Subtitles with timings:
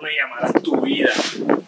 [0.00, 1.10] una llamada a tu vida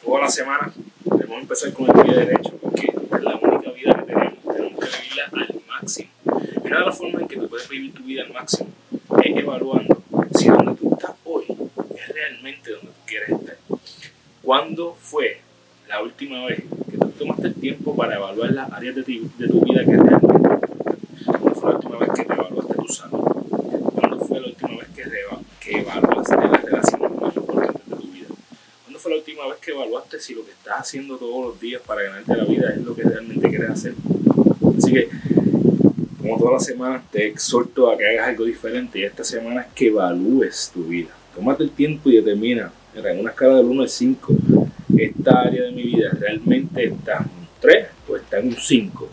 [0.02, 0.72] toda la semana,
[1.04, 4.86] debemos empezar con el pie derecho, porque es la única vida que tenemos, tenemos que
[5.02, 6.08] vivirla al máximo.
[6.64, 8.70] Y una de las formas en que tú puedes vivir tu vida al máximo
[9.22, 10.02] es evaluando
[10.34, 11.44] si donde tú estás hoy
[11.94, 13.56] es realmente donde tú quieres estar.
[14.42, 15.40] ¿Cuándo fue
[15.88, 19.48] la última vez que tú tomaste el tiempo para evaluar las áreas de, ti, de
[19.48, 20.42] tu vida que realmente
[21.26, 23.20] ¿Cuándo fue la última vez que te evaluaste tu salud?
[23.94, 25.04] ¿Cuándo fue la última vez que,
[25.60, 28.26] que evaluaste las relaciones más importantes de tu vida?
[28.84, 31.82] ¿Cuándo fue la última vez que evaluaste si lo que estás haciendo todos los días
[31.84, 33.94] para ganarte la vida es lo que realmente quieres hacer?
[34.78, 35.08] Así que,
[36.20, 39.66] como todas las semanas, te exhorto a que hagas algo diferente y esta semana es
[39.74, 41.10] que evalúes tu vida.
[41.34, 44.34] Tómate el tiempo y determina, en una escala del 1 al 5,
[44.98, 49.08] esta área de mi vida realmente está en un 3 o está en un 5.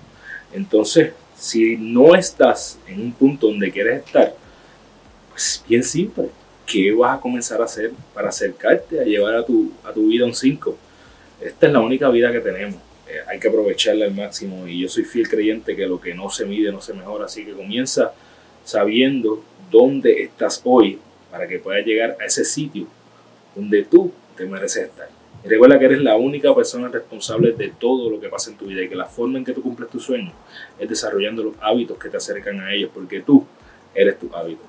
[0.54, 4.36] Entonces, si no estás en un punto donde quieres estar,
[5.30, 6.30] pues bien simple.
[6.70, 10.24] ¿Qué vas a comenzar a hacer para acercarte a llevar a tu, a tu vida
[10.26, 10.78] un 5?
[11.42, 12.76] Esta es la única vida que tenemos.
[13.08, 16.30] Eh, hay que aprovecharla al máximo y yo soy fiel creyente que lo que no
[16.30, 17.26] se mide no se mejora.
[17.26, 18.14] Así que comienza
[18.64, 21.00] sabiendo dónde estás hoy
[21.32, 22.86] para que puedas llegar a ese sitio
[23.56, 25.10] donde tú te mereces estar.
[25.44, 28.84] Recuerda que eres la única persona responsable de todo lo que pasa en tu vida
[28.84, 30.34] y que la forma en que tú cumples tus sueños
[30.78, 33.44] es desarrollando los hábitos que te acercan a ellos, porque tú
[33.96, 34.62] eres tu hábito.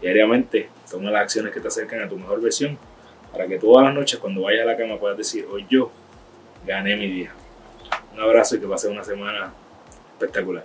[0.00, 2.78] Diariamente toma las acciones que te acercan a tu mejor versión
[3.32, 5.90] para que todas las noches cuando vayas a la cama puedas decir, hoy yo
[6.66, 7.32] gané mi día.
[8.14, 9.52] Un abrazo y que pases una semana
[10.12, 10.64] espectacular.